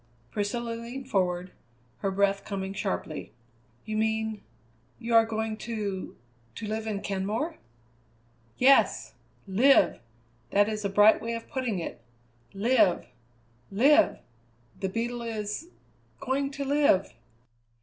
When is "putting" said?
11.47-11.77